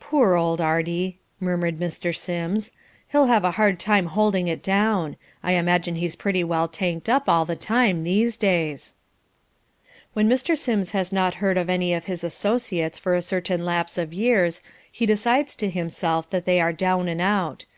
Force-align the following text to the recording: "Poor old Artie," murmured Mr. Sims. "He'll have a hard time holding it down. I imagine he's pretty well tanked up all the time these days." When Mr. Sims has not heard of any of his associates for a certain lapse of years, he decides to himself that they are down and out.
"Poor 0.00 0.34
old 0.34 0.60
Artie," 0.60 1.18
murmured 1.40 1.80
Mr. 1.80 2.14
Sims. 2.14 2.72
"He'll 3.08 3.24
have 3.28 3.42
a 3.42 3.52
hard 3.52 3.78
time 3.80 4.04
holding 4.04 4.46
it 4.46 4.62
down. 4.62 5.16
I 5.42 5.52
imagine 5.52 5.94
he's 5.94 6.14
pretty 6.14 6.44
well 6.44 6.68
tanked 6.68 7.08
up 7.08 7.26
all 7.26 7.46
the 7.46 7.56
time 7.56 8.04
these 8.04 8.36
days." 8.36 8.94
When 10.12 10.28
Mr. 10.28 10.58
Sims 10.58 10.90
has 10.90 11.10
not 11.10 11.36
heard 11.36 11.56
of 11.56 11.70
any 11.70 11.94
of 11.94 12.04
his 12.04 12.22
associates 12.22 12.98
for 12.98 13.14
a 13.14 13.22
certain 13.22 13.64
lapse 13.64 13.96
of 13.96 14.12
years, 14.12 14.60
he 14.90 15.06
decides 15.06 15.56
to 15.56 15.70
himself 15.70 16.28
that 16.28 16.44
they 16.44 16.60
are 16.60 16.74
down 16.74 17.08
and 17.08 17.22
out. 17.22 17.64